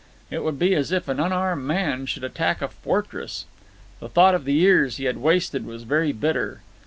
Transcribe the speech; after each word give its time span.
It 0.31 0.43
would 0.43 0.57
be 0.57 0.73
as 0.73 0.91
if 0.91 1.07
an 1.09 1.19
unarmed 1.19 1.63
man 1.63 2.07
should 2.07 2.23
attack 2.23 2.59
a 2.63 2.69
fortress. 2.69 3.45
The 3.99 4.09
thought 4.09 4.33
of 4.33 4.45
the 4.45 4.53
years 4.53 4.97
he 4.97 5.03
had 5.05 5.17
wasted 5.17 5.63
was 5.63 5.83
very 5.83 6.11
bitter. 6.11 6.61